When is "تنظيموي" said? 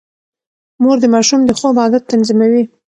2.11-2.63